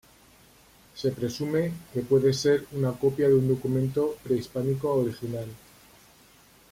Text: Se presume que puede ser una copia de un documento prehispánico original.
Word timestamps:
Se 0.95 1.11
presume 1.11 1.71
que 1.93 2.01
puede 2.01 2.33
ser 2.33 2.65
una 2.71 2.91
copia 2.93 3.27
de 3.29 3.35
un 3.35 3.47
documento 3.47 4.17
prehispánico 4.23 4.91
original. 4.95 5.45